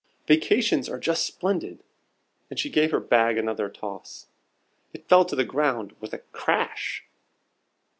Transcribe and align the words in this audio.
Vacations 0.27 0.89
are 0.89 0.97
just 0.97 1.23
splendid!" 1.23 1.83
and 2.49 2.57
she 2.57 2.71
gave 2.71 2.89
her 2.89 2.99
bag 2.99 3.37
another 3.37 3.69
toss. 3.69 4.29
It 4.93 5.07
fell 5.07 5.25
to 5.25 5.35
the 5.35 5.45
ground 5.45 5.93
with 5.99 6.11
a 6.11 6.17
crash. 6.31 7.03